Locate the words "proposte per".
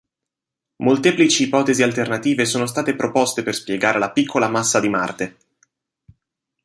2.95-3.53